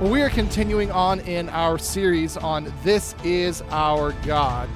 [0.00, 4.66] Well, we are continuing on in our series on This Is Our God.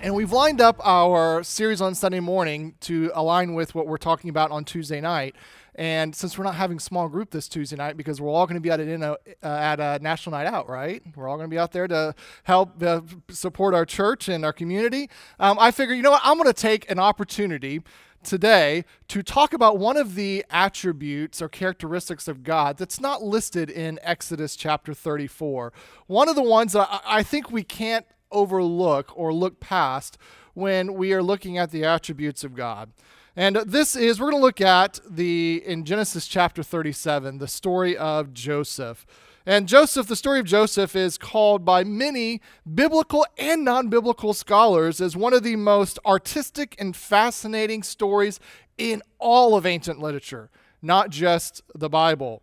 [0.00, 4.30] And we've lined up our series on Sunday morning to align with what we're talking
[4.30, 5.36] about on Tuesday night.
[5.74, 8.62] And since we're not having small group this Tuesday night, because we're all going to
[8.62, 11.02] be at a, uh, at a National Night Out, right?
[11.14, 12.14] We're all going to be out there to
[12.44, 15.10] help uh, support our church and our community.
[15.40, 16.22] Um, I figure, you know what?
[16.24, 17.82] I'm going to take an opportunity
[18.22, 23.70] today to talk about one of the attributes or characteristics of God that's not listed
[23.70, 25.72] in Exodus chapter 34.
[26.06, 30.18] One of the ones that I think we can't overlook or look past
[30.54, 32.92] when we are looking at the attributes of God.
[33.34, 37.96] And this is, we're going to look at the, in Genesis chapter 37, the story
[37.96, 39.06] of Joseph.
[39.44, 42.40] And Joseph, the story of Joseph is called by many
[42.72, 48.38] biblical and non biblical scholars as one of the most artistic and fascinating stories
[48.78, 50.48] in all of ancient literature,
[50.80, 52.42] not just the Bible.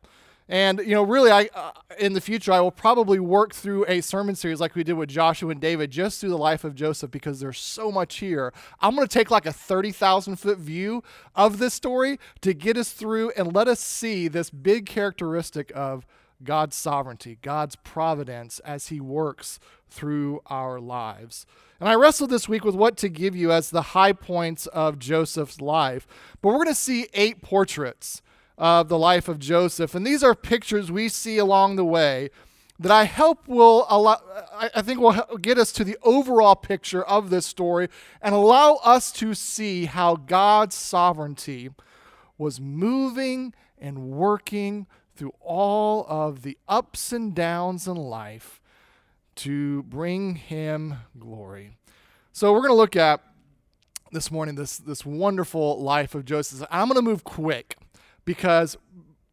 [0.49, 4.01] And you know, really, I uh, in the future I will probably work through a
[4.01, 7.11] sermon series like we did with Joshua and David, just through the life of Joseph,
[7.11, 8.51] because there's so much here.
[8.81, 11.03] I'm going to take like a thirty thousand foot view
[11.35, 16.05] of this story to get us through and let us see this big characteristic of
[16.43, 19.59] God's sovereignty, God's providence as He works
[19.89, 21.45] through our lives.
[21.79, 24.99] And I wrestled this week with what to give you as the high points of
[24.99, 26.07] Joseph's life.
[26.41, 28.21] But we're going to see eight portraits
[28.57, 29.95] of the life of Joseph.
[29.95, 32.29] And these are pictures we see along the way
[32.79, 34.21] that I hope will allow,
[34.73, 37.89] I think will get us to the overall picture of this story
[38.21, 41.71] and allow us to see how God's sovereignty
[42.37, 44.87] was moving and working
[45.19, 48.61] through all of the ups and downs in life
[49.35, 51.71] to bring him glory.
[52.31, 53.21] So we're going to look at
[54.13, 56.65] this morning this this wonderful life of Joseph.
[56.71, 57.75] I'm going to move quick
[58.23, 58.77] because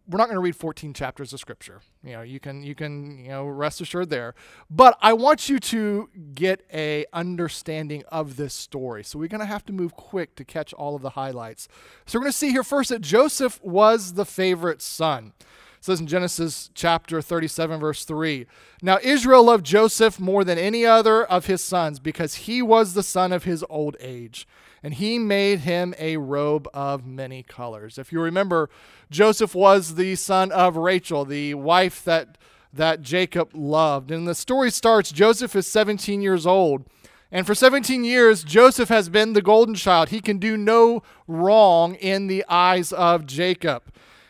[0.09, 1.81] we're not going to read 14 chapters of scripture.
[2.03, 4.35] You know, you can you can, you know, rest assured there.
[4.69, 9.05] But I want you to get a understanding of this story.
[9.05, 11.69] So we're going to have to move quick to catch all of the highlights.
[12.07, 15.33] So we're going to see here first that Joseph was the favorite son
[15.87, 18.47] says in Genesis chapter 37, verse 3
[18.83, 23.03] Now Israel loved Joseph more than any other of his sons because he was the
[23.03, 24.49] son of his old age.
[24.83, 27.99] And he made him a robe of many colors.
[27.99, 28.69] If you remember,
[29.11, 32.37] Joseph was the son of Rachel, the wife that,
[32.73, 34.11] that Jacob loved.
[34.11, 36.85] And the story starts Joseph is 17 years old.
[37.33, 40.11] And for 17 years, Joseph has been the golden child.
[40.11, 43.83] He can do no wrong in the eyes of Jacob.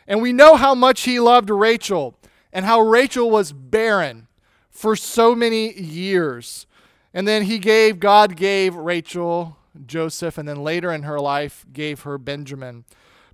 [0.06, 2.18] And we know how much he loved Rachel
[2.52, 4.28] and how Rachel was barren
[4.70, 6.66] for so many years.
[7.12, 9.56] And then he gave, God gave Rachel
[9.86, 12.84] Joseph, and then later in her life gave her Benjamin.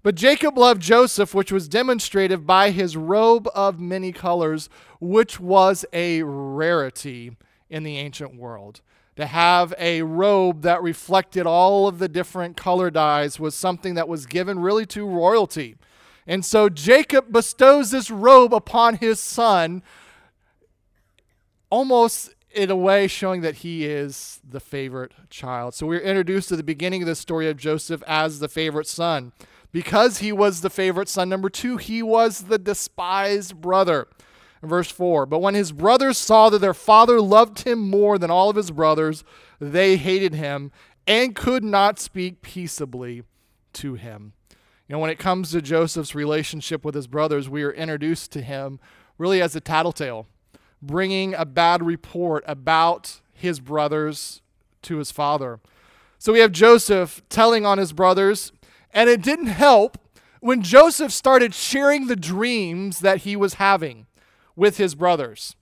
[0.03, 4.69] But Jacob loved Joseph, which was demonstrated by his robe of many colors,
[5.01, 7.37] which was a rarity
[7.71, 8.81] in the ancient world.
[9.17, 14.09] To have a robe that reflected all of the different color dyes was something that
[14.09, 15.77] was given really to royalty.
[16.27, 19.83] And so Jacob bestows this robe upon his son,
[21.71, 25.75] almost in a way showing that he is the favorite child.
[25.75, 29.33] So we're introduced to the beginning of the story of Joseph as the favorite son.
[29.73, 34.07] Because he was the favorite son, number two, he was the despised brother.
[34.63, 38.51] verse 4 But when his brothers saw that their father loved him more than all
[38.51, 39.25] of his brothers,
[39.59, 40.71] they hated him
[41.07, 43.23] and could not speak peaceably
[43.73, 44.35] to him.
[44.93, 48.79] Know, when it comes to Joseph's relationship with his brothers, we are introduced to him
[49.17, 50.27] really as a tattletale,
[50.83, 54.43] bringing a bad report about his brothers
[54.83, 55.61] to his father.
[56.19, 58.53] So we have Joseph telling on his brothers,
[58.93, 59.97] and it didn't help
[60.41, 64.07] when Joseph started sharing the dreams that he was having
[64.57, 65.57] with his brothers.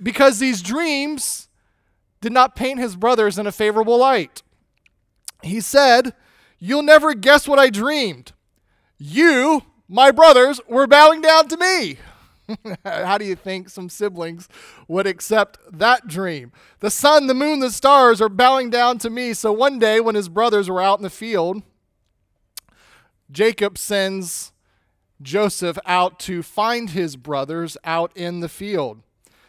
[0.00, 1.48] Because these dreams
[2.20, 4.44] did not paint his brothers in a favorable light.
[5.42, 6.14] He said,
[6.58, 8.32] You'll never guess what I dreamed.
[8.98, 11.98] You, my brothers, were bowing down to me.
[12.84, 14.48] How do you think some siblings
[14.88, 16.52] would accept that dream?
[16.80, 19.34] The sun, the moon, the stars are bowing down to me.
[19.34, 21.62] So one day, when his brothers were out in the field,
[23.30, 24.52] Jacob sends
[25.20, 29.02] Joseph out to find his brothers out in the field.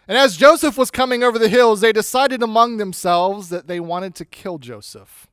[0.07, 4.15] And as Joseph was coming over the hills, they decided among themselves that they wanted
[4.15, 5.28] to kill Joseph.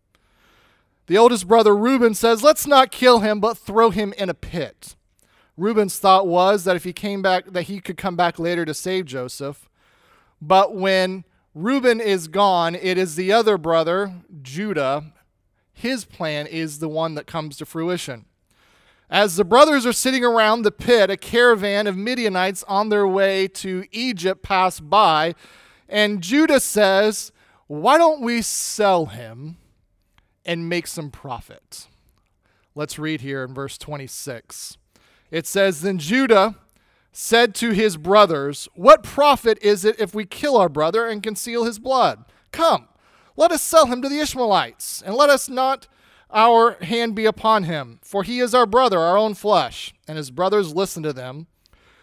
[1.06, 4.96] The oldest brother, Reuben, says, Let's not kill him, but throw him in a pit.
[5.56, 8.74] Reuben's thought was that if he came back, that he could come back later to
[8.74, 9.68] save Joseph.
[10.40, 11.24] But when
[11.54, 15.12] Reuben is gone, it is the other brother, Judah.
[15.72, 18.26] His plan is the one that comes to fruition.
[19.08, 23.46] As the brothers are sitting around the pit, a caravan of Midianites on their way
[23.48, 25.34] to Egypt pass by,
[25.88, 27.30] and Judah says,
[27.68, 29.58] Why don't we sell him
[30.46, 31.88] and make some profit?
[32.74, 34.78] Let's read here in verse 26.
[35.30, 36.56] It says, Then Judah
[37.12, 41.64] said to his brothers, What profit is it if we kill our brother and conceal
[41.64, 42.24] his blood?
[42.52, 42.88] Come,
[43.36, 45.88] let us sell him to the Ishmaelites, and let us not
[46.30, 49.94] our hand be upon him, for he is our brother, our own flesh.
[50.08, 51.46] And his brothers listened to them.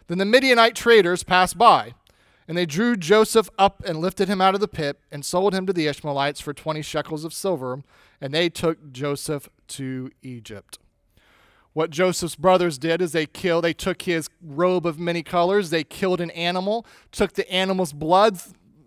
[0.08, 1.94] Then the Midianite traders passed by,
[2.48, 5.66] and they drew Joseph up and lifted him out of the pit, and sold him
[5.66, 7.84] to the Ishmaelites for twenty shekels of silver,
[8.24, 10.80] and they took Joseph to Egypt.
[11.74, 15.84] What Joseph's brothers did is they killed, they took his robe of many colors, they
[15.84, 18.40] killed an animal, took the animal's blood,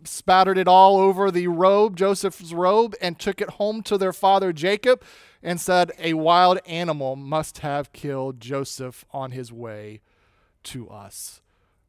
[0.05, 4.55] spattered it all over the robe, Joseph's robe, and took it home to their father
[4.55, 5.03] Jacob
[5.43, 10.01] and said, A wild animal must have killed Joseph on his way
[10.63, 11.43] to us.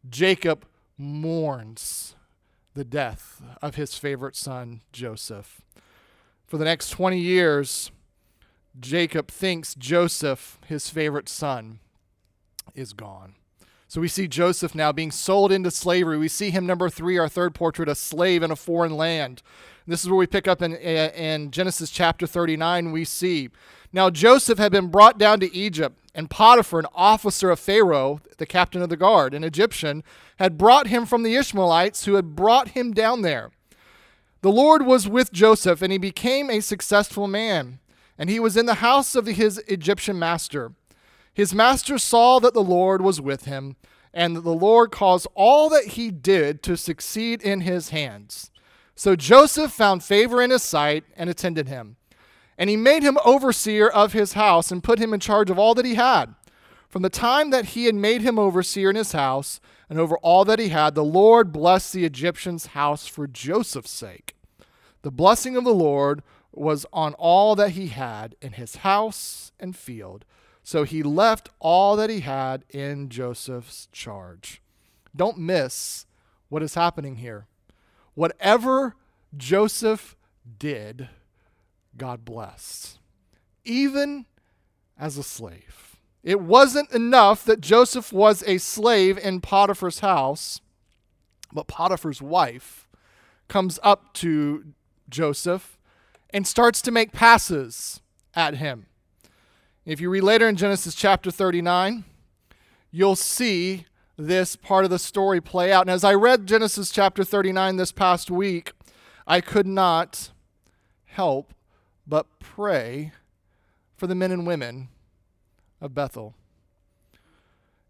[0.09, 0.65] Jacob
[0.97, 2.17] mourns
[2.73, 5.61] the death of his favorite son, Joseph.
[6.47, 7.91] For the next 20 years,
[8.79, 11.79] Jacob thinks Joseph, his favorite son,
[12.73, 13.35] is gone.
[13.89, 16.17] So we see Joseph now being sold into slavery.
[16.17, 19.41] We see him, number three, our third portrait, a slave in a foreign land.
[19.85, 22.91] This is where we pick up in, uh, in Genesis chapter 39.
[22.91, 23.49] We see
[23.93, 28.45] now Joseph had been brought down to Egypt, and Potiphar, an officer of Pharaoh, the
[28.45, 30.03] captain of the guard, an Egyptian,
[30.37, 33.51] had brought him from the Ishmaelites who had brought him down there.
[34.47, 37.79] The Lord was with Joseph, and he became a successful man,
[38.17, 40.71] and he was in the house of his Egyptian master.
[41.33, 43.75] His master saw that the Lord was with him,
[44.13, 48.49] and that the Lord caused all that he did to succeed in his hands.
[48.95, 51.97] So Joseph found favor in his sight and attended him.
[52.57, 55.75] And he made him overseer of his house and put him in charge of all
[55.75, 56.35] that he had.
[56.87, 59.59] From the time that he had made him overseer in his house
[59.89, 64.35] and over all that he had, the Lord blessed the Egyptian's house for Joseph's sake.
[65.01, 69.75] The blessing of the Lord was on all that he had in his house and
[69.75, 70.25] field
[70.67, 74.61] so he left all that he had in Joseph's charge.
[75.15, 76.05] Don't miss
[76.49, 77.47] what is happening here.
[78.15, 78.97] Whatever
[79.37, 80.17] Joseph
[80.59, 81.07] did,
[81.95, 82.99] God blessed,
[83.63, 84.25] even
[84.99, 85.95] as a slave.
[86.21, 90.59] It wasn't enough that Joseph was a slave in Potiphar's house,
[91.53, 92.89] but Potiphar's wife
[93.47, 94.65] comes up to
[95.09, 95.77] Joseph
[96.31, 98.01] and starts to make passes
[98.33, 98.87] at him.
[99.85, 102.03] If you read later in Genesis chapter 39,
[102.91, 103.85] you'll see
[104.17, 105.83] this part of the story play out.
[105.83, 108.73] And as I read Genesis chapter 39 this past week,
[109.25, 110.31] I could not
[111.05, 111.53] help
[112.05, 113.11] but pray
[113.95, 114.89] for the men and women
[115.81, 116.35] of Bethel.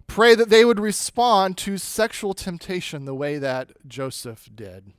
[0.08, 4.94] Pray that they would respond to sexual temptation the way that Joseph did.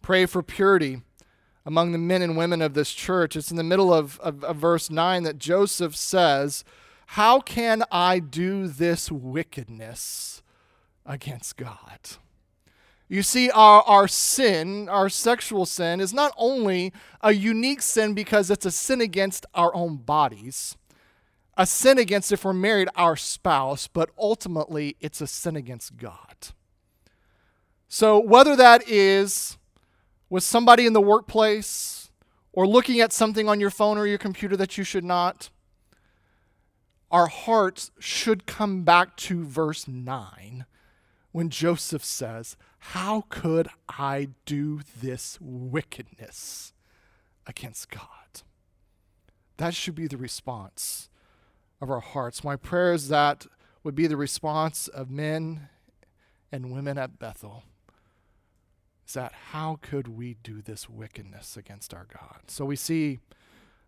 [0.00, 1.02] Pray for purity
[1.66, 3.36] among the men and women of this church.
[3.36, 6.64] It's in the middle of, of, of, verse 9 that Joseph says,
[7.06, 10.42] How can I do this wickedness
[11.06, 12.00] against God?
[13.08, 18.50] You see, our, our sin, our sexual sin, is not only a unique sin because
[18.50, 20.76] it's a sin against our own bodies,
[21.56, 26.48] a sin against, if we're married, our spouse, but ultimately it's a sin against God.
[27.88, 29.58] So, whether that is
[30.28, 32.10] with somebody in the workplace
[32.52, 35.50] or looking at something on your phone or your computer that you should not,
[37.10, 40.64] our hearts should come back to verse 9
[41.32, 46.72] when Joseph says, How could I do this wickedness
[47.46, 48.42] against God?
[49.56, 51.08] That should be the response
[51.80, 52.42] of our hearts.
[52.42, 53.46] My prayer is that
[53.82, 55.68] would be the response of men
[56.50, 57.64] and women at Bethel
[59.06, 62.42] is that how could we do this wickedness against our God?
[62.48, 63.20] So we see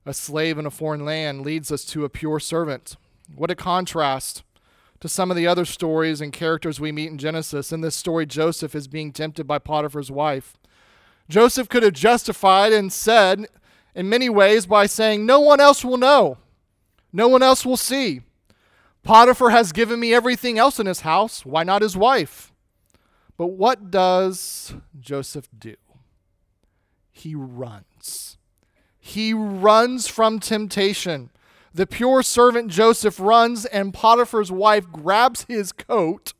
[0.05, 2.97] a slave in a foreign land leads us to a pure servant.
[3.35, 4.43] What a contrast
[5.01, 7.73] to some of the other stories and characters we meet in Genesis.
[7.73, 10.57] In this story, Joseph is being tempted by Potiphar's wife.
[11.29, 13.47] Joseph could have justified and said,
[13.95, 16.39] in many ways, by saying, No one else will know,
[17.13, 18.21] no one else will see.
[19.03, 21.47] Potiphar has given me everything else in his house.
[21.47, 22.53] Why not his wife?
[23.37, 25.77] But what does Joseph do?
[27.13, 28.39] He runs.
[28.99, 31.31] He runs from temptation.
[31.73, 36.33] The pure servant Joseph runs, and Potiphar's wife grabs his coat,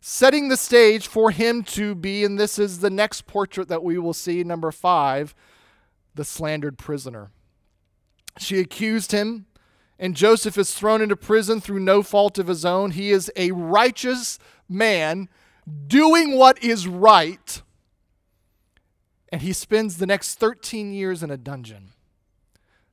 [0.00, 3.98] setting the stage for him to be, and this is the next portrait that we
[3.98, 5.34] will see, number five,
[6.14, 7.30] the slandered prisoner.
[8.38, 9.46] She accused him
[10.00, 12.92] and Joseph is thrown into prison through no fault of his own.
[12.92, 15.28] He is a righteous man
[15.70, 17.62] doing what is right,
[19.30, 21.92] and he spends the next 13 years in a dungeon.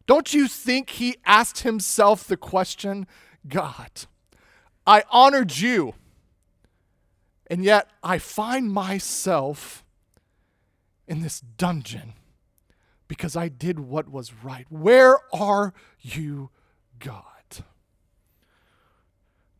[0.05, 3.07] Don't you think he asked himself the question
[3.47, 3.91] God,
[4.85, 5.93] I honored you,
[7.47, 9.83] and yet I find myself
[11.07, 12.13] in this dungeon
[13.07, 14.65] because I did what was right.
[14.69, 16.49] Where are you,
[16.99, 17.23] God?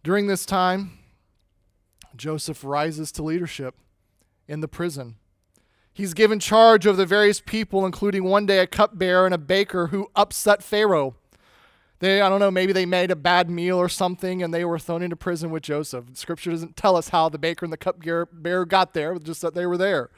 [0.03, 0.99] During this time,
[2.17, 3.75] Joseph rises to leadership
[4.47, 5.15] in the prison.
[5.93, 9.87] He's given charge of the various people, including one day a cupbearer and a baker
[9.87, 11.15] who upset Pharaoh.
[11.99, 14.77] They, I don't know, maybe they made a bad meal or something and they were
[14.77, 16.05] thrown into prison with Joseph.
[16.13, 19.65] Scripture doesn't tell us how the baker and the cupbearer got there, just that they
[19.65, 20.11] were there.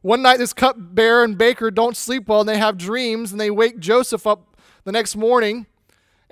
[0.00, 3.52] One night, this cupbearer and baker don't sleep well and they have dreams and they
[3.52, 5.66] wake Joseph up the next morning.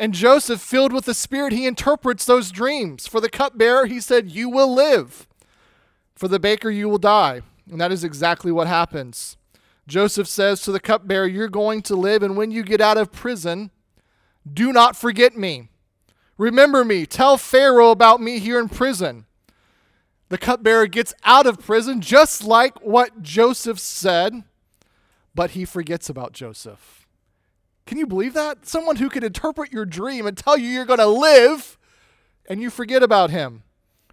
[0.00, 3.06] And Joseph, filled with the Spirit, he interprets those dreams.
[3.06, 5.28] For the cupbearer, he said, You will live.
[6.14, 7.42] For the baker, you will die.
[7.70, 9.36] And that is exactly what happens.
[9.86, 13.12] Joseph says to the cupbearer, You're going to live, and when you get out of
[13.12, 13.70] prison,
[14.50, 15.68] do not forget me.
[16.38, 17.04] Remember me.
[17.04, 19.26] Tell Pharaoh about me here in prison.
[20.30, 24.44] The cupbearer gets out of prison just like what Joseph said,
[25.34, 26.99] but he forgets about Joseph.
[27.86, 28.66] Can you believe that?
[28.66, 31.78] Someone who could interpret your dream and tell you you're going to live,
[32.48, 33.62] and you forget about him.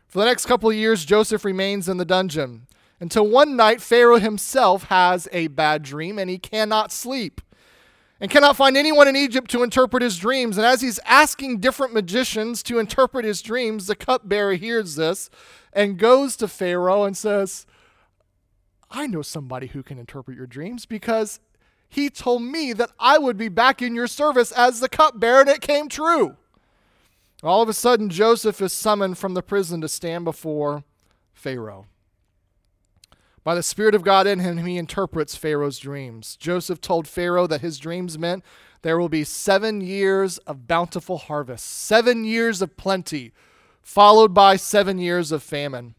[0.08, 2.68] For the next couple of years, Joseph remains in the dungeon
[3.00, 7.42] until one night Pharaoh himself has a bad dream and he cannot sleep
[8.20, 10.58] and cannot find anyone in Egypt to interpret his dreams.
[10.58, 15.30] And as he's asking different magicians to interpret his dreams, the cupbearer hears this
[15.74, 17.66] and goes to Pharaoh and says,
[18.90, 21.40] I know somebody who can interpret your dreams because
[21.89, 25.50] he told me that I would be back in your service as the cupbearer, and
[25.50, 26.36] it came true.
[27.44, 30.84] All of a sudden, Joseph is summoned from the prison to stand before
[31.34, 31.86] Pharaoh.
[33.44, 36.36] By the Spirit of God in him, he interprets Pharaoh's dreams.
[36.36, 38.44] Joseph told Pharaoh that his dreams meant
[38.82, 43.32] there will be seven years of bountiful harvest, seven years of plenty,
[43.82, 45.96] followed by seven years of famine.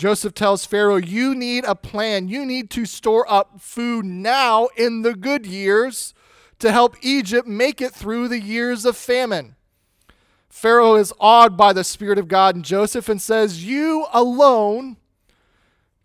[0.00, 2.26] Joseph tells Pharaoh, You need a plan.
[2.26, 6.14] You need to store up food now in the good years
[6.58, 9.56] to help Egypt make it through the years of famine.
[10.48, 14.96] Pharaoh is awed by the Spirit of God in Joseph and says, You alone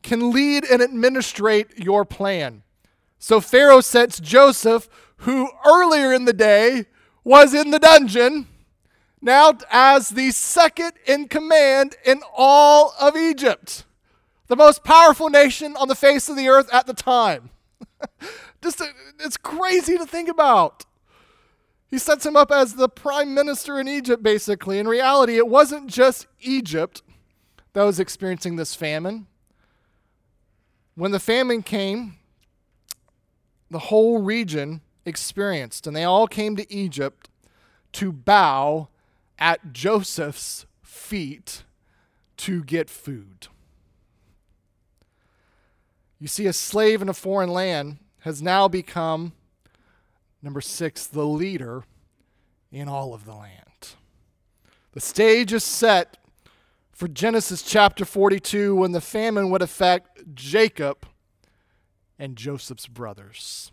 [0.03, 2.63] can lead and administrate your plan.
[3.17, 6.87] So Pharaoh sets Joseph, who earlier in the day
[7.23, 8.49] was in the dungeon,
[9.25, 13.83] now as the second in command in all of Egypt,
[14.47, 17.49] the most powerful nation on the face of the earth at the time.
[18.61, 18.87] Just a,
[19.19, 20.85] it's crazy to think about.
[21.87, 24.79] He sets him up as the prime minister in Egypt, basically.
[24.79, 27.01] In reality, it wasn't just Egypt
[27.73, 29.27] that was experiencing this famine.
[30.95, 32.15] When the famine came,
[33.69, 37.29] the whole region experienced, and they all came to Egypt
[37.93, 38.89] to bow
[39.37, 41.63] at Joseph's feet
[42.37, 43.47] to get food.
[46.19, 49.33] You see, a slave in a foreign land has now become,
[50.41, 51.83] number six, the leader
[52.71, 53.95] in all of the land.
[54.93, 56.17] The stage is set
[56.91, 61.05] for Genesis chapter 42 when the famine would affect Jacob
[62.17, 63.71] and Joseph's brothers.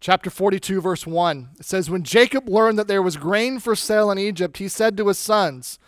[0.00, 1.48] Chapter 42, verse 1.
[1.58, 4.96] It says, When Jacob learned that there was grain for sale in Egypt, he said
[4.96, 5.78] to his sons,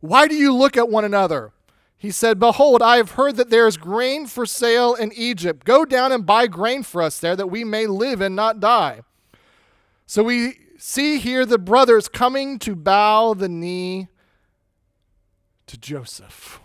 [0.00, 1.52] Why do you look at one another?
[1.98, 5.64] He said, Behold, I have heard that there is grain for sale in Egypt.
[5.64, 9.02] Go down and buy grain for us there, that we may live and not die.
[10.06, 14.08] So we see here the brothers coming to bow the knee
[15.66, 16.60] to Joseph,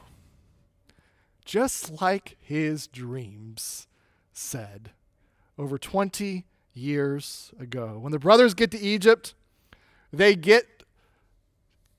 [1.43, 3.87] just like his dreams
[4.31, 4.91] said
[5.57, 7.97] over 20 years ago.
[7.99, 9.33] When the brothers get to Egypt,
[10.11, 10.83] they get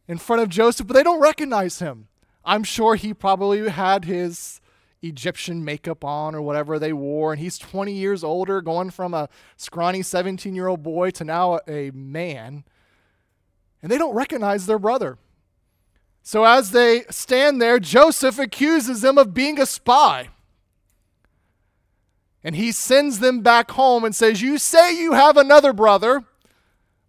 [0.07, 2.09] in front of Joseph, but they don't recognize him.
[2.45, 4.61] I'm sure he probably had his
[5.03, 9.29] Egyptian makeup on or whatever they wore, and he's 20 years older, going from a
[9.57, 12.65] scrawny 17 year old boy to now a man.
[13.83, 15.19] And they don't recognize their brother.
[16.23, 20.31] So as they stand there, Joseph accuses them of being a spy.
[22.45, 26.25] And he sends them back home and says, You say you have another brother.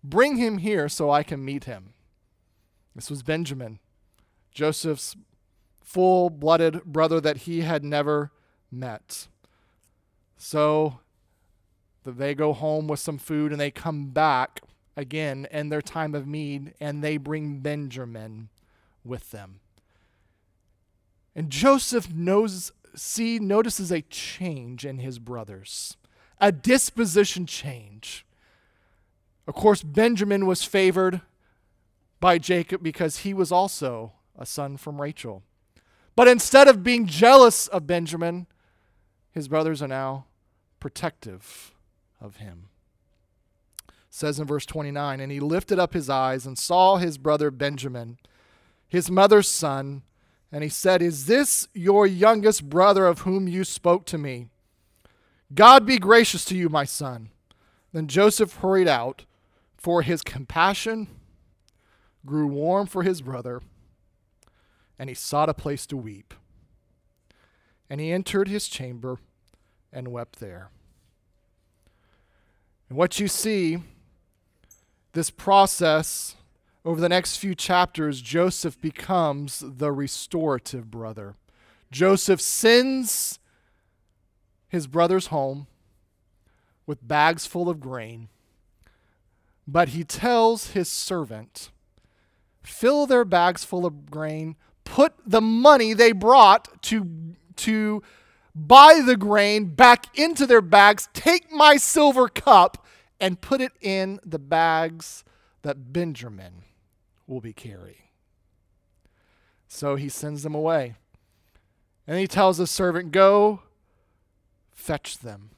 [0.03, 1.93] Bring him here so I can meet him.
[2.95, 3.79] This was Benjamin,
[4.51, 5.17] Joseph's
[5.83, 8.31] full blooded brother that he had never
[8.71, 9.27] met.
[10.37, 10.99] So
[12.03, 14.61] they go home with some food and they come back
[14.95, 18.49] again in their time of need, and they bring Benjamin
[19.03, 19.59] with them.
[21.35, 25.97] And Joseph knows, see, notices a change in his brothers,
[26.39, 28.25] a disposition change.
[29.47, 31.21] Of course, Benjamin was favored
[32.19, 35.43] by Jacob because he was also a son from Rachel.
[36.15, 38.47] But instead of being jealous of Benjamin,
[39.31, 40.25] his brothers are now
[40.79, 41.73] protective
[42.21, 42.69] of him.
[43.89, 47.51] It says in verse 29 And he lifted up his eyes and saw his brother
[47.51, 48.17] Benjamin,
[48.87, 50.03] his mother's son,
[50.51, 54.47] and he said, Is this your youngest brother of whom you spoke to me?
[55.53, 57.29] God be gracious to you, my son.
[57.93, 59.25] Then Joseph hurried out,
[59.77, 61.07] for his compassion
[62.25, 63.61] grew warm for his brother,
[64.97, 66.33] and he sought a place to weep.
[67.89, 69.19] And he entered his chamber
[69.93, 70.69] and wept there.
[72.89, 73.79] And what you see,
[75.13, 76.35] this process
[76.85, 81.33] over the next few chapters, Joseph becomes the restorative brother.
[81.91, 83.39] Joseph sends
[84.67, 85.65] his brothers home
[86.85, 88.29] with bags full of grain,
[89.67, 91.71] but he tells his servant,
[92.61, 98.03] Fill their bags full of grain, put the money they brought to, to
[98.53, 102.85] buy the grain back into their bags, take my silver cup,
[103.19, 105.23] and put it in the bags
[105.61, 106.63] that Benjamin
[107.27, 108.03] will be carrying.
[109.67, 110.95] So he sends them away.
[112.07, 113.61] And he tells the servant, Go
[114.71, 115.49] fetch them.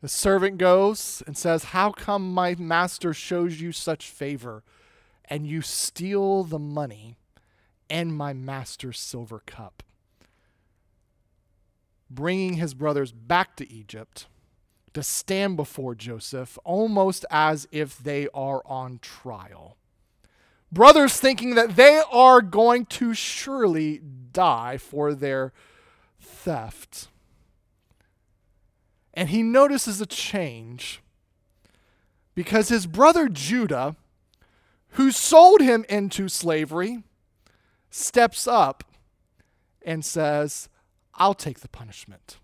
[0.00, 4.62] The servant goes and says, How come my master shows you such favor
[5.26, 7.16] and you steal the money
[7.88, 9.82] and my master's silver cup?
[12.10, 14.26] Bringing his brothers back to Egypt
[14.92, 19.76] to stand before Joseph almost as if they are on trial.
[20.74, 24.00] Brothers thinking that they are going to surely
[24.32, 25.52] die for their
[26.20, 27.08] theft.
[29.14, 31.00] And he notices a change
[32.34, 33.94] because his brother Judah,
[34.90, 37.04] who sold him into slavery,
[37.90, 38.82] steps up
[39.82, 40.68] and says,
[41.14, 42.38] I'll take the punishment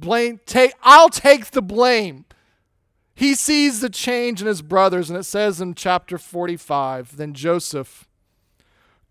[0.00, 2.24] blame take I'll take the blame.
[3.20, 8.08] He sees the change in his brothers and it says in chapter 45 then Joseph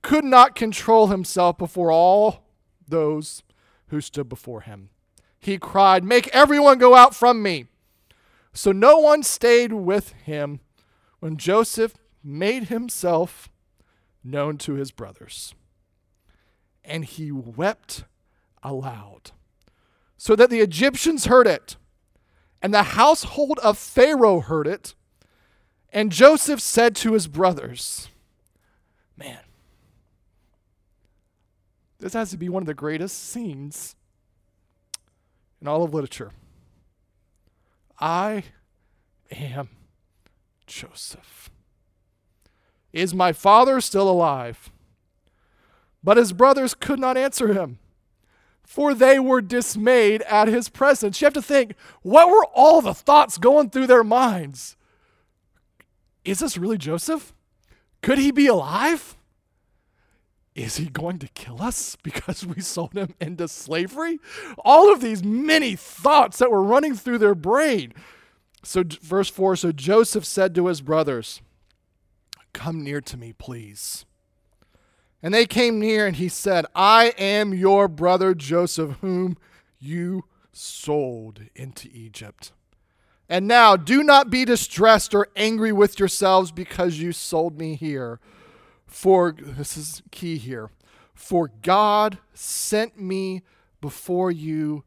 [0.01, 2.47] could not control himself before all
[2.87, 3.43] those
[3.89, 4.89] who stood before him.
[5.39, 7.67] He cried, "Make everyone go out from me."
[8.51, 10.61] So no one stayed with him
[11.19, 11.93] when Joseph
[12.23, 13.47] made himself
[14.23, 15.53] known to his brothers.
[16.83, 18.05] And he wept
[18.63, 19.33] aloud
[20.17, 21.77] so that the Egyptians heard it,
[22.61, 24.93] and the household of Pharaoh heard it.
[25.91, 28.09] And Joseph said to his brothers,
[29.17, 29.39] Man,
[31.99, 33.95] this has to be one of the greatest scenes
[35.61, 36.31] in all of literature.
[37.99, 38.43] I
[39.31, 39.69] am
[40.67, 41.49] Joseph.
[42.93, 44.71] Is my father still alive?
[46.03, 47.79] But his brothers could not answer him
[48.69, 51.19] for they were dismayed at his presence.
[51.19, 54.77] You have to think, what were all the thoughts going through their minds?
[56.23, 57.33] Is this really Joseph?
[58.03, 59.17] Could he be alive?
[60.53, 64.19] Is he going to kill us because we sold him into slavery?
[64.59, 67.91] All of these many thoughts that were running through their brain.
[68.63, 71.41] So, verse 4 So Joseph said to his brothers,
[72.53, 74.05] Come near to me, please.
[75.21, 79.37] And they came near, and he said, I am your brother Joseph, whom
[79.79, 82.51] you sold into Egypt.
[83.27, 88.19] And now do not be distressed or angry with yourselves because you sold me here.
[88.87, 90.71] For, this is key here,
[91.13, 93.43] for God sent me
[93.81, 94.83] before you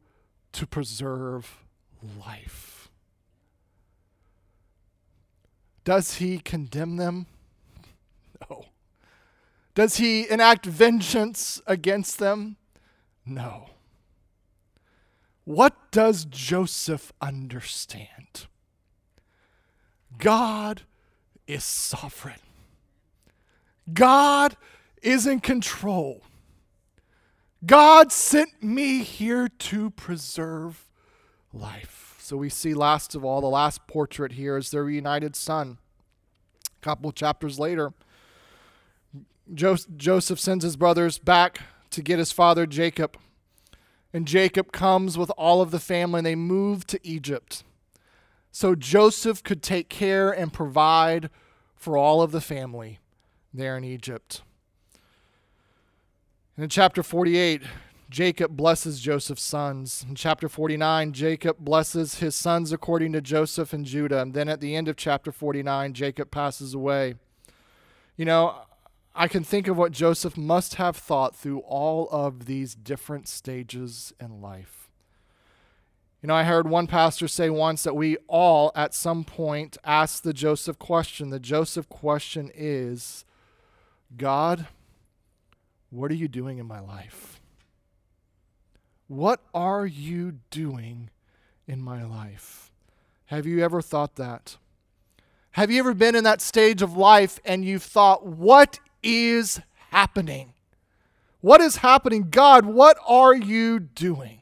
[0.51, 1.63] to preserve
[2.25, 2.89] life.
[5.83, 7.27] Does he condemn them?
[8.49, 8.65] No.
[9.75, 12.57] Does he enact vengeance against them?
[13.25, 13.69] No.
[15.45, 18.47] What does Joseph understand?
[20.17, 20.83] God
[21.47, 22.39] is sovereign.
[23.91, 24.55] God
[25.01, 26.21] is in control.
[27.65, 30.87] God sent me here to preserve
[31.51, 32.15] life.
[32.19, 35.77] So we see, last of all, the last portrait here is their reunited son.
[36.65, 37.93] A couple chapters later,
[39.51, 43.17] Joseph sends his brothers back to get his father Jacob.
[44.13, 47.63] And Jacob comes with all of the family and they move to Egypt.
[48.53, 51.31] so Joseph could take care and provide
[51.75, 52.99] for all of the family
[53.51, 54.43] there in Egypt.
[56.55, 57.63] And in chapter 48,
[58.11, 60.05] Jacob blesses Joseph's sons.
[60.07, 64.21] In chapter 49, Jacob blesses his sons according to Joseph and Judah.
[64.21, 67.15] And then at the end of chapter 49, Jacob passes away.
[68.15, 68.61] You know,
[69.15, 74.13] I can think of what Joseph must have thought through all of these different stages
[74.19, 74.89] in life.
[76.21, 80.23] You know, I heard one pastor say once that we all, at some point, ask
[80.23, 81.29] the Joseph question.
[81.29, 83.25] The Joseph question is
[84.15, 84.67] God,
[85.89, 87.41] what are you doing in my life?
[89.07, 91.09] What are you doing
[91.67, 92.71] in my life?
[93.25, 94.57] Have you ever thought that?
[95.51, 99.61] Have you ever been in that stage of life and you've thought, what is
[99.91, 100.53] happening?
[101.41, 102.29] What is happening?
[102.29, 104.41] God, what are you doing?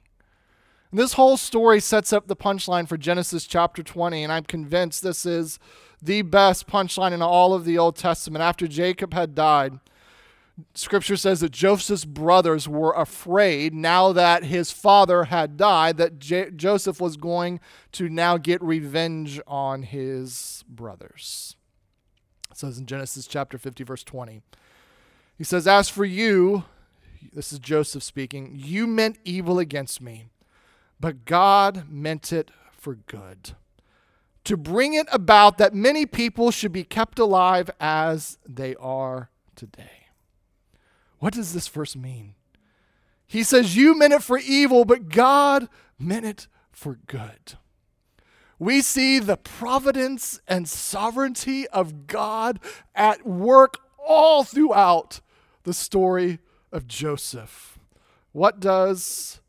[0.92, 5.02] And this whole story sets up the punchline for Genesis chapter 20, and I'm convinced
[5.02, 5.58] this is
[6.02, 8.44] the best punchline in all of the Old Testament.
[8.44, 9.80] After Jacob had died,
[10.74, 16.52] Scripture says that Joseph's brothers were afraid now that his father had died, that J-
[16.52, 17.60] Joseph was going
[17.94, 21.56] to now get revenge on his brothers.
[22.62, 24.42] Says in Genesis chapter 50, verse 20.
[25.38, 26.64] He says, As for you,
[27.34, 30.28] this is Joseph speaking, you meant evil against me
[31.02, 33.54] but God meant it for good.
[34.46, 40.08] To bring it about that many people should be kept alive as they are today.
[41.20, 42.36] What does this verse mean?
[43.28, 45.68] He says, You meant it for evil, but God
[46.00, 47.58] meant it for good.
[48.62, 52.60] We see the providence and sovereignty of God
[52.94, 55.20] at work all throughout
[55.64, 56.38] the story
[56.72, 57.80] of Joseph.
[58.34, 59.42] What does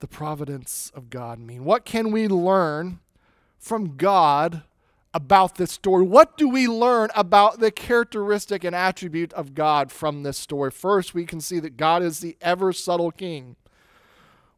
[0.00, 1.64] the providence of God mean?
[1.64, 2.98] What can we learn
[3.58, 4.64] from God
[5.14, 6.04] about this story?
[6.04, 10.70] What do we learn about the characteristic and attribute of God from this story?
[10.70, 13.56] First, we can see that God is the ever subtle king.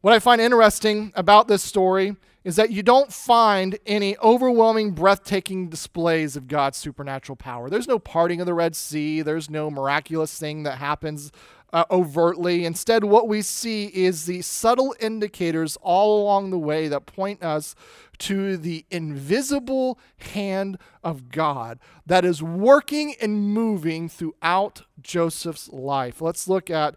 [0.01, 5.69] What I find interesting about this story is that you don't find any overwhelming, breathtaking
[5.69, 7.69] displays of God's supernatural power.
[7.69, 11.31] There's no parting of the Red Sea, there's no miraculous thing that happens
[11.71, 12.65] uh, overtly.
[12.65, 17.75] Instead, what we see is the subtle indicators all along the way that point us
[18.19, 26.21] to the invisible hand of God that is working and moving throughout Joseph's life.
[26.21, 26.95] Let's look at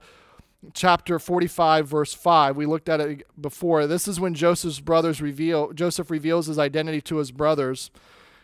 [0.74, 5.72] chapter 45 verse 5 we looked at it before this is when joseph's brothers reveal
[5.72, 7.90] joseph reveals his identity to his brothers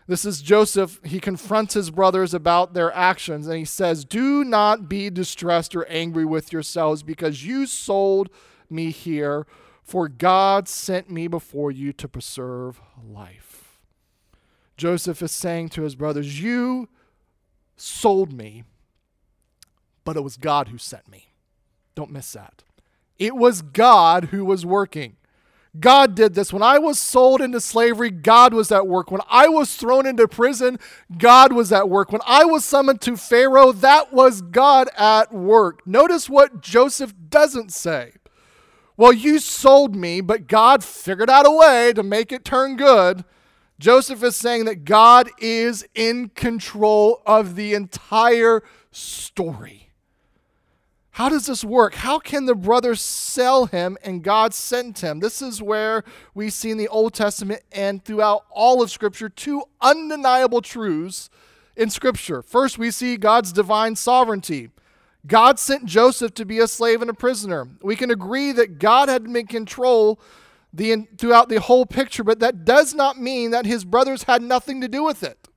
[0.08, 1.00] this is Joseph.
[1.04, 5.84] He confronts his brothers about their actions and he says, Do not be distressed or
[5.84, 8.30] angry with yourselves because you sold
[8.70, 9.46] me here,
[9.82, 13.80] for God sent me before you to preserve life.
[14.78, 16.88] Joseph is saying to his brothers, You
[17.76, 18.64] sold me,
[20.04, 21.27] but it was God who sent me.
[21.98, 22.62] Don't miss that.
[23.18, 25.16] It was God who was working.
[25.80, 26.52] God did this.
[26.52, 29.10] When I was sold into slavery, God was at work.
[29.10, 30.78] When I was thrown into prison,
[31.18, 32.12] God was at work.
[32.12, 35.84] When I was summoned to Pharaoh, that was God at work.
[35.88, 38.12] Notice what Joseph doesn't say.
[38.96, 43.24] Well, you sold me, but God figured out a way to make it turn good.
[43.80, 49.87] Joseph is saying that God is in control of the entire story.
[51.18, 51.96] How does this work?
[51.96, 55.18] How can the brothers sell him and God sent him?
[55.18, 59.64] This is where we see in the Old Testament and throughout all of Scripture two
[59.80, 61.28] undeniable truths
[61.74, 62.40] in Scripture.
[62.40, 64.70] First, we see God's divine sovereignty.
[65.26, 67.66] God sent Joseph to be a slave and a prisoner.
[67.82, 70.20] We can agree that God had been in control
[70.72, 74.80] the, throughout the whole picture, but that does not mean that his brothers had nothing
[74.82, 75.47] to do with it.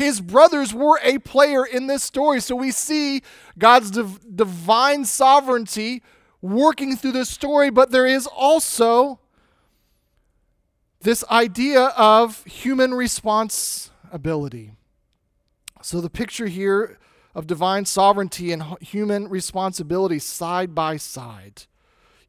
[0.00, 2.40] His brothers were a player in this story.
[2.40, 3.20] So we see
[3.58, 6.02] God's div- divine sovereignty
[6.40, 9.20] working through this story, but there is also
[11.02, 14.72] this idea of human responsibility.
[15.82, 16.98] So the picture here
[17.34, 21.64] of divine sovereignty and human responsibility side by side.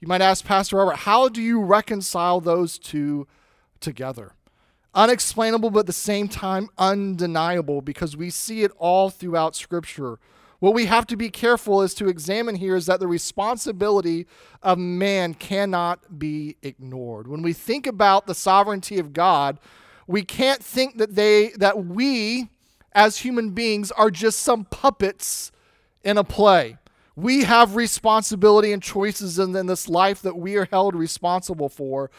[0.01, 3.27] You might ask Pastor Robert, how do you reconcile those two
[3.79, 4.33] together?
[4.93, 10.19] Unexplainable, but at the same time undeniable because we see it all throughout Scripture.
[10.59, 14.27] What we have to be careful is to examine here is that the responsibility
[14.61, 17.27] of man cannot be ignored.
[17.27, 19.57] When we think about the sovereignty of God,
[20.05, 22.49] we can't think that they that we
[22.93, 25.51] as human beings are just some puppets
[26.03, 26.77] in a play.
[27.15, 32.11] We have responsibility and choices in, in this life that we are held responsible for.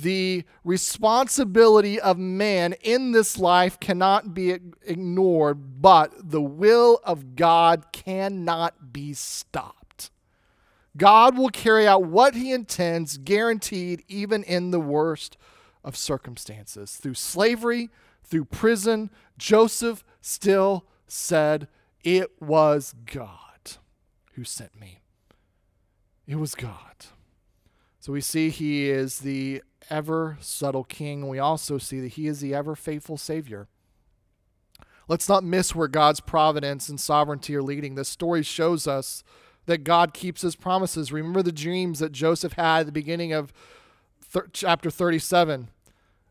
[0.00, 7.86] The responsibility of man in this life cannot be ignored, but the will of God
[7.92, 10.10] cannot be stopped.
[10.96, 15.36] God will carry out what he intends, guaranteed, even in the worst
[15.84, 16.96] of circumstances.
[16.96, 17.88] Through slavery,
[18.24, 21.68] through prison, Joseph still said,
[22.02, 23.76] It was God
[24.34, 25.00] who sent me.
[26.26, 27.06] It was God.
[28.00, 31.28] So we see he is the ever subtle king.
[31.28, 33.68] We also see that he is the ever faithful Savior.
[35.08, 37.94] Let's not miss where God's providence and sovereignty are leading.
[37.94, 39.24] This story shows us
[39.66, 41.12] that God keeps his promises.
[41.12, 43.52] Remember the dreams that Joseph had at the beginning of
[44.52, 45.68] chapter 37.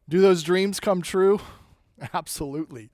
[0.07, 1.39] Do those dreams come true?
[2.13, 2.89] Absolutely.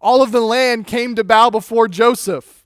[0.00, 2.64] All of the land came to bow before Joseph.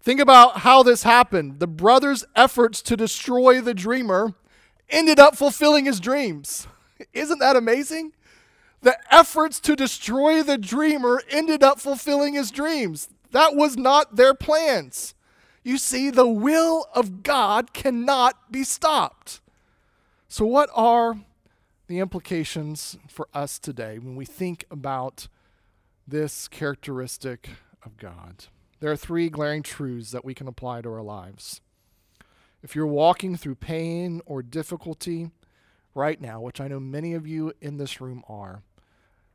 [0.00, 1.60] Think about how this happened.
[1.60, 4.34] The brothers' efforts to destroy the dreamer
[4.92, 6.68] ended up fulfilling his dreams.
[7.12, 8.12] Isn't that amazing?
[8.82, 13.08] The efforts to destroy the dreamer ended up fulfilling his dreams.
[13.30, 15.14] That was not their plans.
[15.64, 19.40] You see, the will of God cannot be stopped.
[20.28, 21.16] So, what are
[21.86, 25.28] the implications for us today when we think about
[26.06, 27.50] this characteristic
[27.84, 28.46] of God?
[28.80, 31.60] There are three glaring truths that we can apply to our lives.
[32.62, 35.30] If you're walking through pain or difficulty
[35.94, 38.62] right now, which I know many of you in this room are,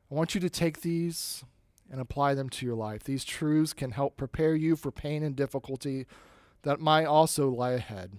[0.10, 1.44] I want you to take these
[1.92, 3.04] and apply them to your life.
[3.04, 6.06] These truths can help prepare you for pain and difficulty
[6.64, 8.14] that might also lie ahead.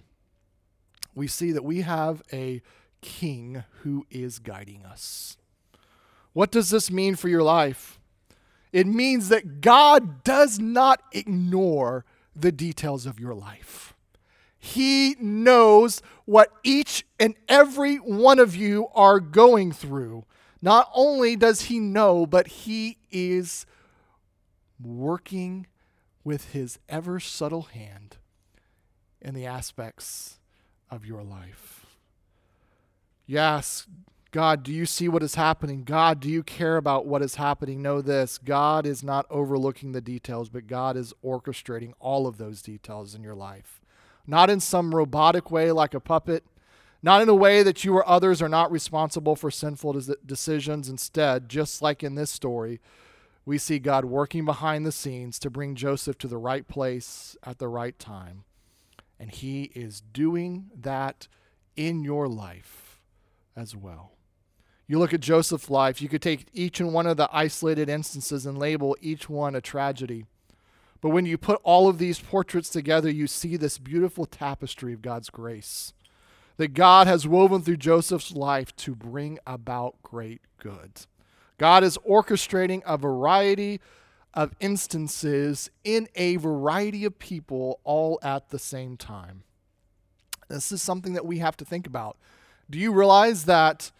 [1.15, 2.61] We see that we have a
[3.01, 5.37] king who is guiding us.
[6.33, 7.99] What does this mean for your life?
[8.71, 13.95] It means that God does not ignore the details of your life.
[14.59, 20.25] He knows what each and every one of you are going through.
[20.61, 23.65] Not only does He know, but He is
[24.83, 25.65] working
[26.25, 28.17] with His ever subtle hand
[29.21, 30.39] in the aspects
[30.89, 31.85] of your life.
[33.25, 33.87] Yes,
[34.31, 35.83] God, do you see what is happening?
[35.83, 37.81] God, do you care about what is happening?
[37.81, 42.61] Know this God is not overlooking the details, but God is orchestrating all of those
[42.61, 43.78] details in your life
[44.29, 46.43] not in some robotic way like a puppet,
[47.01, 50.87] not in a way that you or others are not responsible for sinful decisions.
[50.87, 52.79] Instead, just like in this story,
[53.43, 57.57] we see God working behind the scenes to bring Joseph to the right place at
[57.57, 58.43] the right time.
[59.19, 61.27] And he is doing that
[61.75, 63.01] in your life
[63.55, 64.11] as well.
[64.85, 68.45] You look at Joseph's life, you could take each and one of the isolated instances
[68.45, 70.25] and label each one a tragedy.
[71.01, 75.01] But when you put all of these portraits together, you see this beautiful tapestry of
[75.01, 75.93] God's grace
[76.57, 80.91] that God has woven through Joseph's life to bring about great good.
[81.57, 83.79] God is orchestrating a variety
[84.33, 89.43] of instances in a variety of people all at the same time.
[90.49, 92.17] This is something that we have to think about.
[92.69, 93.91] Do you realize that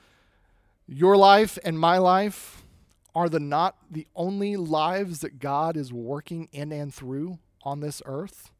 [0.86, 2.66] your life and my life
[3.16, 8.02] are the not the only lives that God is working in and through on this
[8.06, 8.52] earth.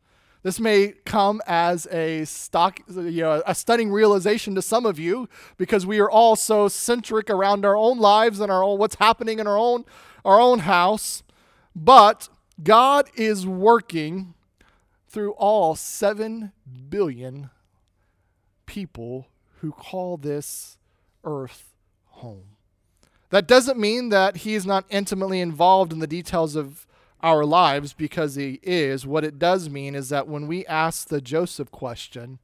[0.42, 5.28] This may come as a stock, you know, a stunning realization to some of you
[5.58, 9.40] because we are all so centric around our own lives and our own what's happening
[9.40, 9.84] in our own
[10.24, 11.24] our own house.
[11.76, 12.30] But
[12.64, 14.34] God is working
[15.08, 16.52] through all 7
[16.90, 17.50] billion
[18.66, 20.78] people who call this
[21.24, 21.74] earth
[22.06, 22.59] home.
[23.30, 26.88] That doesn't mean that he is not intimately involved in the details of
[27.22, 29.06] our lives because he is.
[29.06, 32.40] What it does mean is that when we ask the Joseph question,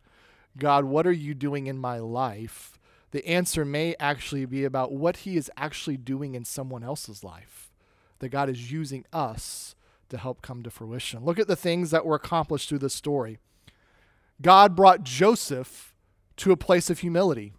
[0.58, 2.78] God, what are you doing in my life?
[3.12, 7.72] The answer may actually be about what he is actually doing in someone else's life.
[8.20, 9.76] That God is using us
[10.10, 11.26] to help come to fruition.
[11.26, 13.40] Look at the things that were accomplished through this story.
[14.42, 15.96] God brought Joseph
[16.38, 17.54] to a place of humility.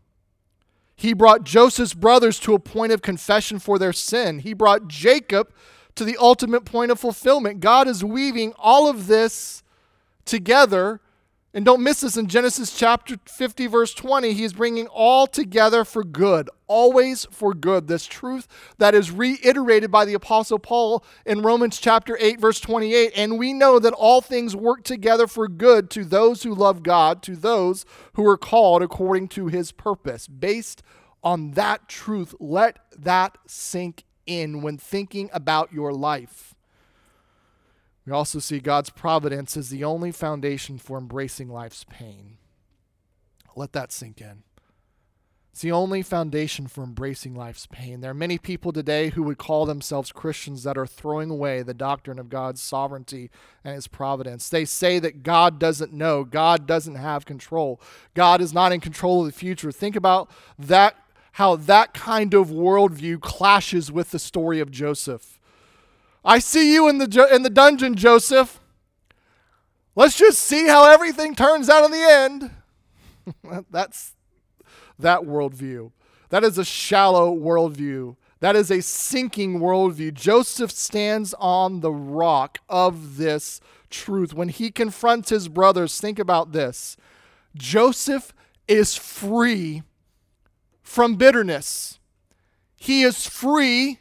[0.97, 4.41] He brought Joseph's brothers to a point of confession for their sin.
[4.41, 5.53] He brought Jacob
[5.95, 7.61] to the ultimate point of fulfillment.
[7.61, 9.63] God is weaving all of this
[10.25, 11.01] together.
[11.57, 14.35] And don't miss this in Genesis chapter 50, verse 20.
[14.35, 17.87] He is bringing all together for good, always for good.
[17.87, 23.13] This truth that is reiterated by the Apostle Paul in Romans chapter 8, verse 28.
[23.17, 27.23] And we know that all things work together for good to those who love God,
[27.23, 30.29] to those who are called according to his purpose.
[30.29, 30.83] Based
[31.25, 36.55] on that truth, let that sink in when thinking about your life.
[38.07, 42.39] We also see God's providence as the only foundation for embracing life's pain.
[43.57, 44.45] Let that sink in.
[45.57, 48.03] It's the only foundation for embracing life's pain.
[48.03, 51.73] There are many people today who would call themselves Christians that are throwing away the
[51.73, 53.31] doctrine of God's sovereignty
[53.65, 54.51] and his providence.
[54.51, 57.81] They say that God doesn't know, God doesn't have control,
[58.13, 59.73] God is not in control of the future.
[59.73, 60.97] Think about that
[61.33, 65.36] how that kind of worldview clashes with the story of Joseph.
[66.27, 68.61] I see you in the in the dungeon, Joseph.
[69.95, 73.65] Let's just see how everything turns out in the end.
[73.71, 74.15] That's
[74.99, 75.93] that worldview.
[76.31, 78.17] That is a shallow worldview.
[78.41, 80.13] That is a sinking worldview.
[80.15, 84.35] Joseph stands on the rock of this truth.
[84.35, 86.97] When he confronts his brothers, think about this
[87.55, 88.35] Joseph
[88.67, 89.83] is free
[90.83, 92.01] from bitterness,
[92.77, 94.01] he is free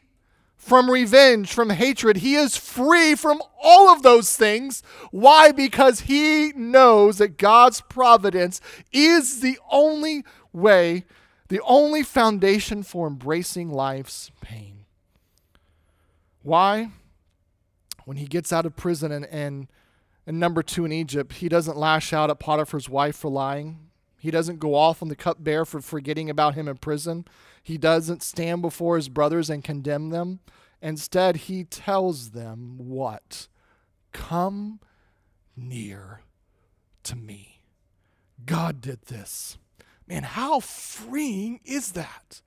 [0.65, 2.17] from revenge, from hatred.
[2.17, 4.81] He is free from all of those things.
[5.11, 5.51] Why?
[5.51, 11.05] Because he knows that God's providence is the only way,
[11.49, 14.85] the only foundation for embracing life's pain.
[16.41, 16.89] Why?
[18.05, 19.67] When he gets out of prison and, and,
[20.25, 23.91] and number two in Egypt, he doesn't lash out at Potiphar's wife for lying.
[24.17, 27.25] He doesn't go off on the cupbearer for forgetting about him in prison.
[27.65, 30.39] He doesn't stand before his brothers and condemn them.
[30.83, 33.47] Instead, he tells them what?
[34.11, 34.79] Come
[35.57, 36.21] near
[37.01, 37.61] to me.
[38.45, 39.57] God did this.
[40.07, 42.43] Man, how freeing is that?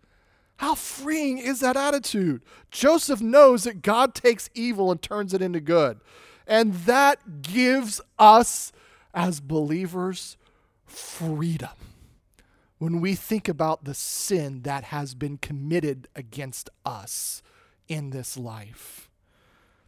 [0.59, 2.44] How freeing is that attitude?
[2.70, 5.98] Joseph knows that God takes evil and turns it into good.
[6.46, 8.70] And that gives us,
[9.12, 10.37] as believers,
[10.87, 11.70] freedom.
[12.78, 17.42] When we think about the sin that has been committed against us
[17.88, 19.08] in this life.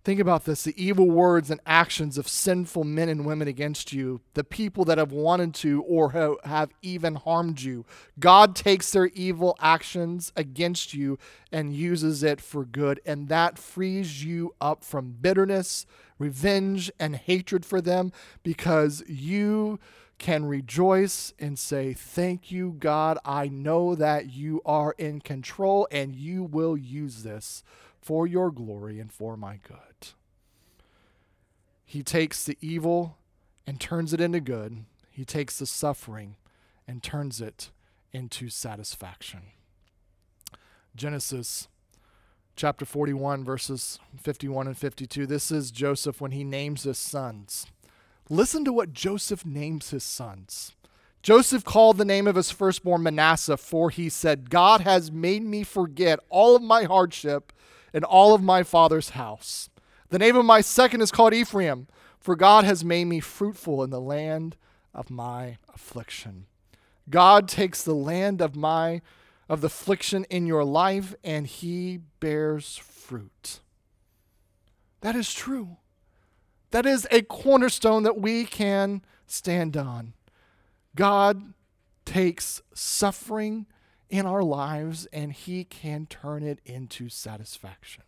[0.03, 4.22] Think about this the evil words and actions of sinful men and women against you,
[4.33, 7.85] the people that have wanted to or have even harmed you.
[8.18, 11.18] God takes their evil actions against you
[11.53, 15.85] and uses it for good, and that frees you up from bitterness,
[16.18, 18.11] revenge, and hatred for them
[18.42, 19.79] because you
[20.21, 23.19] can rejoice and say, Thank you, God.
[23.25, 27.65] I know that you are in control and you will use this
[28.01, 30.11] for your glory and for my good.
[31.85, 33.17] He takes the evil
[33.67, 34.85] and turns it into good.
[35.11, 36.37] He takes the suffering
[36.87, 37.71] and turns it
[38.13, 39.41] into satisfaction.
[40.95, 41.69] Genesis
[42.57, 45.27] chapter 41, verses 51 and 52.
[45.27, 47.67] This is Joseph when he names his sons.
[48.33, 50.77] Listen to what Joseph names his sons.
[51.21, 55.64] Joseph called the name of his firstborn Manasseh, for he said, God has made me
[55.64, 57.53] forget all of my hardship
[57.93, 59.69] and all of my father's house.
[60.11, 61.88] The name of my second is called Ephraim,
[62.21, 64.57] for God has made me fruitful in the land
[64.95, 66.47] of my affliction.
[67.11, 69.03] God takes the land of my
[69.49, 73.59] of the affliction in your life and he bears fruit.
[75.01, 75.79] That is true.
[76.71, 80.15] That is a cornerstone that we can stand on.
[80.95, 81.53] God
[82.05, 83.67] takes suffering
[84.09, 88.03] in our lives and he can turn it into satisfaction.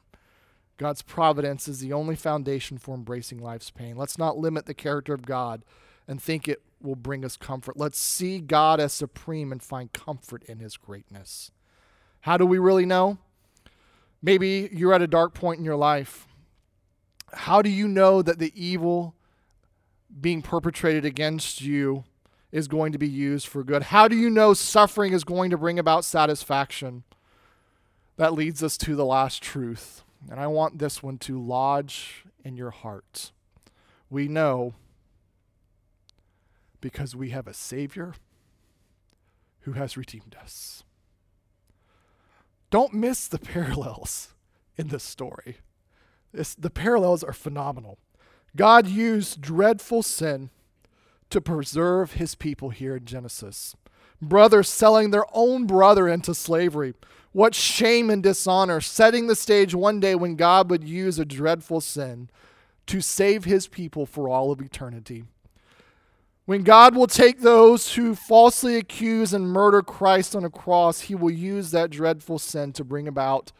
[0.77, 3.97] God's providence is the only foundation for embracing life's pain.
[3.97, 5.65] Let's not limit the character of God
[6.09, 7.77] and think it will bring us comfort.
[7.77, 11.53] Let's see God as supreme and find comfort in his greatness.
[12.23, 13.19] How do we really know?
[14.21, 16.27] Maybe you're at a dark point in your life.
[17.33, 19.15] How do you know that the evil
[20.21, 22.05] being perpetrated against you
[22.51, 23.85] is going to be used for good?
[23.85, 27.05] How do you know suffering is going to bring about satisfaction?
[28.17, 30.03] That leads us to the last truth.
[30.31, 33.33] And I want this one to lodge in your heart.
[34.11, 34.75] We know
[36.81, 38.15] because we have a Savior
[39.61, 40.85] who has redeemed us.
[42.71, 44.35] Don't miss the parallels
[44.77, 45.59] in this story.
[46.33, 47.99] The parallels are phenomenal.
[48.57, 50.51] God used dreadful sin
[51.31, 53.75] to preserve his people here in Genesis.
[54.21, 56.95] Brothers selling their own brother into slavery
[57.33, 61.81] what shame and dishonor, setting the stage one day when God would use a dreadful
[61.81, 62.29] sin
[62.87, 65.25] to save his people for all of eternity.
[66.45, 71.15] When God will take those who falsely accuse and murder Christ on a cross, he
[71.15, 73.53] will use that dreadful sin to bring about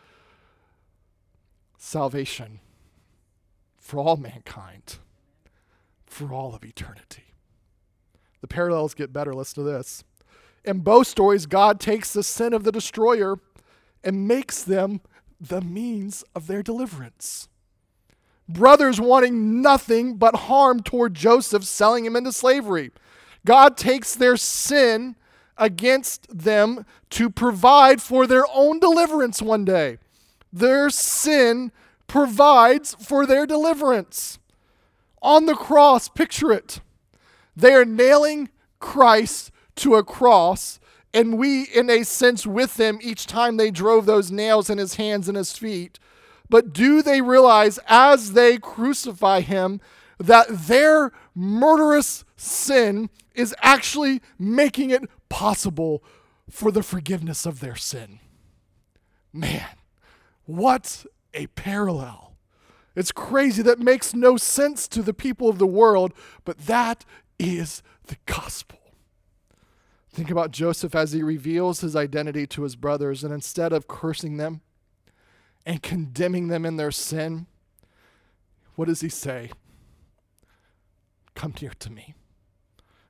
[1.83, 2.61] salvation
[3.77, 4.99] for all mankind,
[6.07, 7.25] for all of eternity.
[8.41, 9.35] The parallels get better.
[9.35, 10.05] Listen to this.
[10.65, 13.37] In both stories, God takes the sin of the destroyer
[14.05, 15.01] and makes them
[15.41, 17.49] the means of their deliverance.
[18.49, 22.93] Brothers wanting nothing but harm toward Joseph, selling him into slavery.
[23.45, 25.17] God takes their sin
[25.59, 29.99] against them to provide for their own deliverance one day.
[30.53, 31.73] Their sin
[32.07, 34.39] provides for their deliverance.
[35.23, 36.81] On the cross, picture it.
[37.57, 38.51] They are nailing
[38.81, 40.81] Christ to a cross,
[41.15, 44.97] and we, in a sense, with them each time they drove those nails in his
[44.97, 45.99] hands and his feet.
[46.49, 49.81] But do they realize as they crucify him
[50.19, 56.05] that their murderous sin is actually making it possible
[56.51, 58.19] for the forgiveness of their sin?
[59.33, 59.65] Man,
[60.47, 62.35] what a parallel.
[62.95, 63.63] It's crazy.
[63.63, 66.13] That makes no sense to the people of the world,
[66.45, 67.05] but that
[67.39, 68.79] is the gospel.
[70.11, 74.37] Think about Joseph as he reveals his identity to his brothers, and instead of cursing
[74.37, 74.61] them
[75.65, 77.47] and condemning them in their sin,
[78.75, 79.51] what does he say?
[81.35, 82.15] Come near to me.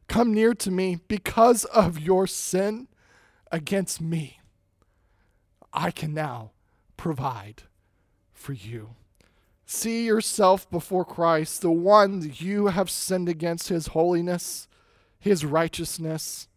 [0.07, 2.87] Come near to me because of your sin
[3.51, 4.39] against me.
[5.73, 6.53] I can now
[6.97, 7.65] provide
[8.33, 8.91] for you.
[9.65, 14.69] See yourself before Christ, the one you have sinned against his holiness,
[15.19, 16.49] his righteousness.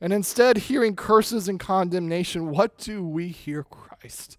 [0.00, 4.38] And instead, hearing curses and condemnation, what do we hear Christ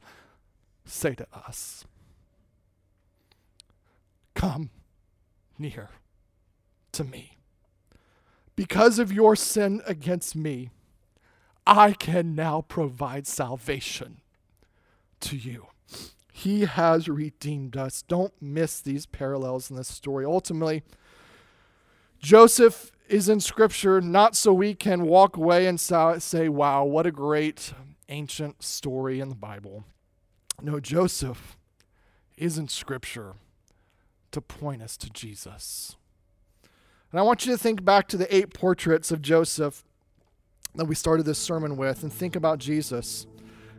[0.85, 1.85] say to us?
[4.33, 4.71] Come
[5.59, 5.89] near
[6.93, 7.37] to me.
[8.55, 10.71] Because of your sin against me,
[11.65, 14.20] I can now provide salvation
[15.21, 15.67] to you.
[16.31, 18.03] He has redeemed us.
[18.07, 20.25] Don't miss these parallels in this story.
[20.25, 20.83] Ultimately,
[22.19, 27.11] Joseph is in Scripture not so we can walk away and say, wow, what a
[27.11, 27.73] great
[28.09, 29.83] ancient story in the Bible.
[30.61, 31.57] No, Joseph
[32.37, 33.33] is in Scripture
[34.31, 35.95] to point us to Jesus.
[37.11, 39.83] And I want you to think back to the eight portraits of Joseph
[40.75, 43.27] that we started this sermon with and think about Jesus.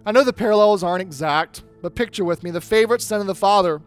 [0.05, 3.35] I know the parallels aren't exact, but picture with me the favorite son of the
[3.35, 3.81] Father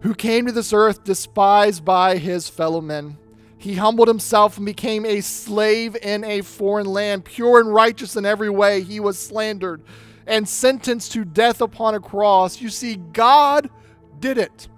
[0.00, 3.18] who came to this earth despised by his fellow men.
[3.58, 8.26] He humbled himself and became a slave in a foreign land, pure and righteous in
[8.26, 8.82] every way.
[8.82, 9.82] He was slandered
[10.26, 12.60] and sentenced to death upon a cross.
[12.60, 13.70] You see, God
[14.18, 14.68] did it.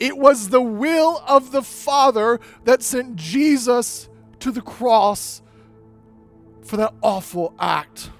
[0.00, 4.08] It was the will of the Father that sent Jesus
[4.40, 5.42] to the cross
[6.62, 8.10] for that awful act.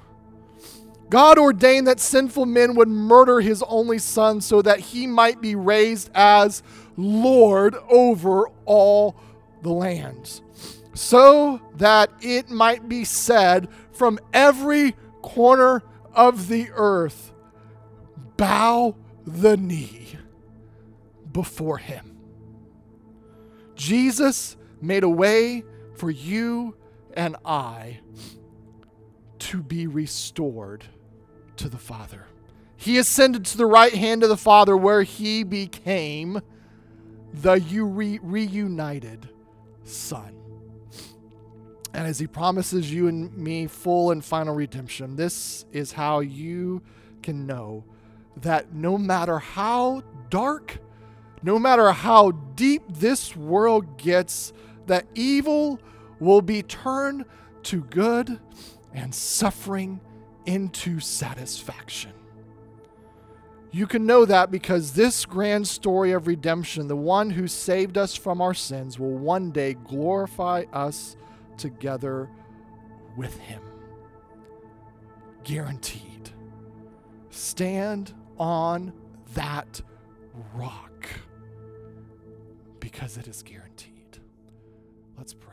[1.12, 5.54] God ordained that sinful men would murder his only son so that he might be
[5.54, 6.62] raised as
[6.96, 9.14] Lord over all
[9.60, 10.40] the lands,
[10.94, 15.82] so that it might be said from every corner
[16.14, 17.34] of the earth,
[18.38, 18.96] bow
[19.26, 20.16] the knee
[21.30, 22.16] before him.
[23.74, 25.62] Jesus made a way
[25.94, 26.74] for you
[27.12, 28.00] and I
[29.40, 30.86] to be restored
[31.62, 32.26] to the Father.
[32.76, 36.40] He ascended to the right hand of the Father where he became
[37.32, 39.28] the re- reunited
[39.84, 40.36] Son.
[41.94, 46.82] And as he promises you and me full and final redemption, this is how you
[47.22, 47.84] can know
[48.38, 50.78] that no matter how dark
[51.42, 54.52] no matter how deep this world gets,
[54.86, 55.80] that evil
[56.20, 57.24] will be turned
[57.64, 58.38] to good
[58.94, 60.00] and suffering
[60.46, 62.12] into satisfaction.
[63.70, 68.14] You can know that because this grand story of redemption, the one who saved us
[68.14, 71.16] from our sins, will one day glorify us
[71.56, 72.28] together
[73.16, 73.62] with him.
[75.44, 76.30] Guaranteed.
[77.30, 78.92] Stand on
[79.34, 79.80] that
[80.54, 81.08] rock
[82.78, 84.18] because it is guaranteed.
[85.16, 85.51] Let's pray.